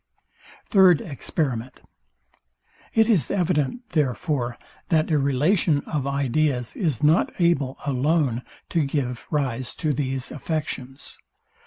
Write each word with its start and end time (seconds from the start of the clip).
Third 0.65 0.99
Experiment. 0.99 1.83
It 2.95 3.07
is 3.07 3.29
evident, 3.29 3.89
therefore, 3.89 4.57
that 4.89 5.11
a 5.11 5.19
relation 5.19 5.81
of 5.81 6.07
ideas 6.07 6.75
is 6.75 7.03
not 7.03 7.31
able 7.37 7.77
alone 7.85 8.41
to 8.69 8.83
give 8.83 9.27
rise 9.29 9.75
to 9.75 9.93
these 9.93 10.31
affections. 10.31 11.19